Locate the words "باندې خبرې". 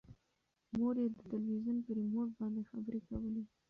2.39-2.99